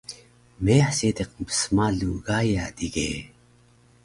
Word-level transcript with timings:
Meyah 0.63 0.91
seediq 0.97 1.31
mpsmalu 1.41 2.11
Gaya 2.25 2.63
dige 2.77 3.09